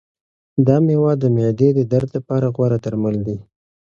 دا 0.67 0.75
مېوه 0.85 1.13
د 1.21 1.23
معدې 1.35 1.69
د 1.75 1.79
درد 1.93 2.09
لپاره 2.17 2.47
غوره 2.55 2.77
درمل 2.85 3.15
دی. 3.27 3.37